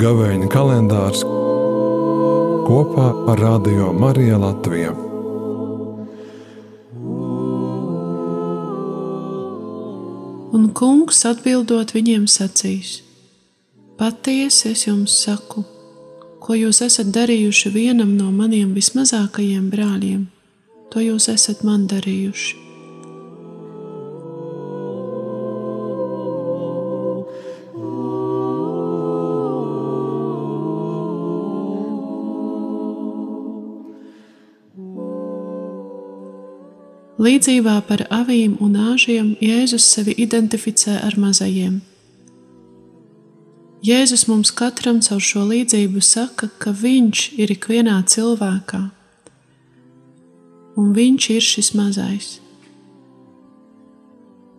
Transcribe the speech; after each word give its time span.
Gavēņa 0.00 0.46
kalendārs 0.48 1.24
kopā 2.64 3.08
ar 3.32 3.40
Radio 3.42 3.88
Mariju 3.92 4.38
Latviju. 4.38 4.92
Un 10.56 10.70
kungs 10.78 11.20
atbildot 11.28 11.92
viņiem 11.96 12.24
sacīs: 12.30 12.94
Patiesi 13.98 14.70
es 14.70 14.86
jums 14.86 15.18
saku, 15.26 15.66
ko 16.38 16.56
jūs 16.56 16.80
esat 16.86 17.12
darījuši 17.18 17.74
vienam 17.76 18.16
no 18.16 18.30
maniem 18.30 18.72
vismazākajiem 18.78 19.68
brāļiem, 19.74 20.24
to 20.94 21.04
jūs 21.10 21.28
esat 21.34 21.66
man 21.66 21.84
darījuši. 21.90 22.69
Līdzībā 37.20 37.74
par 37.84 38.06
avīm 38.08 38.54
un 38.64 38.78
āžiem 38.80 39.34
Jēzus 39.44 39.84
sevi 39.92 40.14
identificē 40.24 40.94
ar 41.04 41.18
mazajiem. 41.20 41.82
Jēzus 43.84 44.24
mums 44.28 44.54
katram 44.56 45.02
caur 45.04 45.20
šo 45.20 45.42
līdzību 45.50 46.00
saka, 46.00 46.48
ka 46.56 46.72
Viņš 46.72 47.26
ir 47.36 47.52
ikvienā 47.52 47.98
cilvēkā, 48.08 48.80
un 50.80 50.90
Viņš 50.96 51.28
ir 51.36 51.44
šis 51.44 51.70
mazais. 51.76 52.32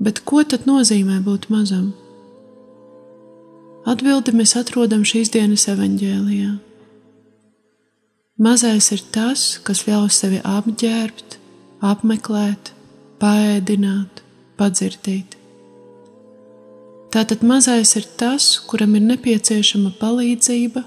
Bet 0.00 0.24
ko 0.24 0.40
tad 0.40 0.64
nozīmē 0.64 1.20
būt 1.28 1.50
mazam? 1.52 1.92
Atbildi 3.84 4.32
mēs 4.32 4.56
atrodam 4.56 5.04
šīs 5.04 5.28
dienas 5.36 5.68
evaņģēlijā. 5.68 6.54
Mazais 8.40 8.94
ir 8.96 9.04
tas, 9.12 9.58
kas 9.60 9.84
ļauj 9.84 10.08
sevi 10.12 10.40
apģērbt, 10.40 11.44
apmeklēt, 11.84 12.72
paēdināt, 13.20 14.22
padzirdīt. 14.56 15.36
Tātad 17.12 17.44
mazais 17.46 17.94
ir 17.96 18.04
tas, 18.20 18.56
kuram 18.68 18.96
ir 18.98 19.04
nepieciešama 19.06 19.94
palīdzība, 20.00 20.82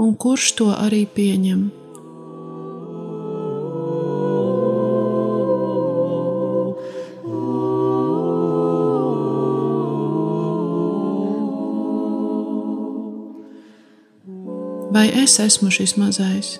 un 0.00 0.14
kurš 0.16 0.54
to 0.60 0.70
arī 0.72 1.04
pieņem. 1.04 1.68
Vai 14.90 15.06
es 15.22 15.38
esmu 15.40 15.70
šis 15.70 15.94
mazais? 16.00 16.58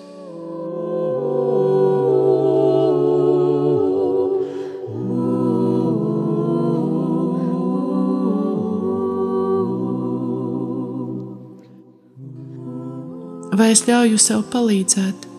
Vai 13.61 13.75
es 13.75 13.83
ļauju 13.85 14.17
sev 14.17 14.47
palīdzēt? 14.49 15.30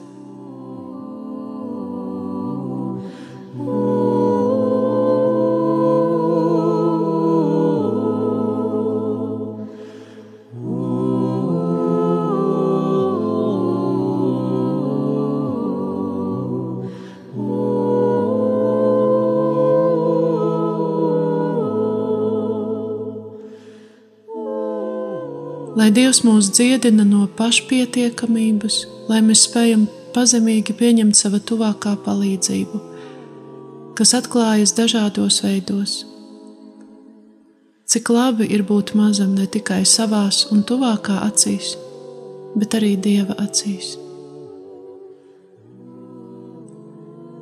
Lai 25.73 25.87
Dievs 25.89 26.19
mūs 26.21 26.51
dziedina 26.53 27.05
no 27.09 27.23
pašpietiekamības, 27.33 28.75
lai 29.09 29.23
mēs 29.25 29.47
spējam 29.47 29.87
pazemīgi 30.13 30.75
pieņemt 30.77 31.17
sava 31.17 31.39
tuvākā 31.49 31.95
palīdzību, 32.05 32.81
kas 33.97 34.13
atklājas 34.19 34.75
dažādos 34.77 35.41
veidos. 35.41 35.95
Cik 37.89 38.13
labi 38.13 38.51
ir 38.53 38.67
būt 38.69 38.93
mazam 39.01 39.33
ne 39.39 39.47
tikai 39.49 39.81
savās 39.89 40.45
un 40.53 40.61
tuvākā 40.69 41.23
acīs, 41.25 41.73
bet 42.53 42.77
arī 42.77 42.93
Dieva 43.01 43.39
acīs. 43.41 43.95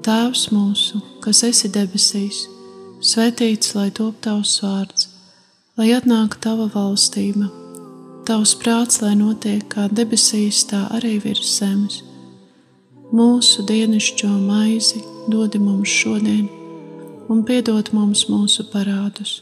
Tēvs 0.06 0.44
mūsu, 0.54 1.02
kas 1.26 1.42
esi 1.50 1.72
debesīs, 1.74 2.44
svētīts 3.02 3.74
lai 3.74 3.88
top 3.90 4.22
tavs 4.22 4.60
vārds, 4.62 5.10
lai 5.74 5.90
atnāktu 5.98 6.46
tava 6.46 6.70
valstība 6.70 7.50
Tavs 8.30 8.52
prāts, 8.54 9.00
lai 9.02 9.16
notiek 9.18 9.64
kā 9.72 9.88
debesīs, 9.90 10.60
tā 10.70 10.84
arī 10.94 11.16
virs 11.18 11.48
zemes. 11.56 11.96
Mūsu 13.10 13.64
dienascho 13.66 14.28
maizi 14.30 15.00
dod 15.32 15.56
mums 15.58 15.90
šodien, 15.90 16.44
un 17.26 17.40
piedod 17.48 17.90
mums 17.90 18.28
mūsu 18.30 18.68
parādus, 18.70 19.32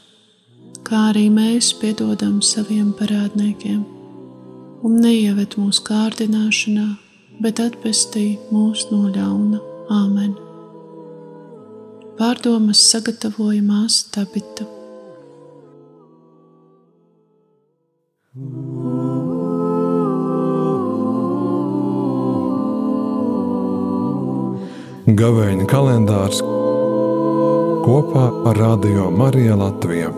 kā 0.89 1.03
arī 1.11 1.27
mēs 1.29 1.69
piedodam 1.83 2.39
saviem 2.41 2.95
parādniekiem. 2.97 3.85
Un 4.81 4.97
neieved 5.05 5.59
mūsu 5.61 5.85
kārdināšanā, 5.91 6.89
bet 7.45 7.61
atpestī 7.61 8.39
mūs 8.49 8.87
no 8.89 9.03
ļauna. 9.13 9.61
Āmen! 9.99 10.33
Pārdomas 12.17 12.89
sagatavojumās 12.89 14.01
Tabita. 14.17 14.78
Gavēņa 25.09 25.65
kalendārs 25.65 26.43
kopā 27.81 28.25
ar 28.51 28.59
Radio 28.61 29.07
Mariju 29.09 29.55
Latviju. 29.57 30.11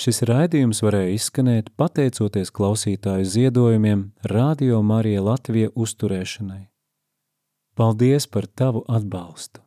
Šis 0.00 0.22
raidījums 0.30 0.80
varēja 0.80 1.12
izskanēt 1.18 1.68
pateicoties 1.76 2.48
klausītāju 2.56 3.28
ziedojumiem 3.34 4.06
Radio 4.32 4.80
Marija 4.80 5.26
Latvija 5.28 5.74
uzturēšanai. 5.76 6.62
Paldies 7.76 8.30
par 8.32 8.48
tavu 8.48 8.86
atbalstu! 8.88 9.65